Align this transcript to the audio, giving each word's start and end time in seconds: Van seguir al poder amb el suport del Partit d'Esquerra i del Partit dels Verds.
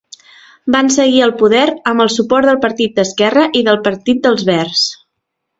Van 0.75 0.87
seguir 0.95 1.19
al 1.25 1.33
poder 1.41 1.67
amb 1.91 2.03
el 2.07 2.11
suport 2.15 2.49
del 2.51 2.59
Partit 2.65 2.97
d'Esquerra 2.97 3.47
i 3.61 3.65
del 3.71 3.81
Partit 3.91 4.27
dels 4.29 4.51
Verds. 4.53 4.85